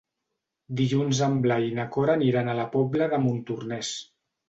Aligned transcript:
Dilluns 0.79 1.19
en 1.27 1.37
Blai 1.45 1.67
i 1.73 1.77
na 1.81 1.87
Cora 1.99 2.17
aniran 2.23 2.53
a 2.53 2.59
la 2.63 2.69
Pobla 2.75 3.13
de 3.15 3.25
Montornès. 3.29 3.97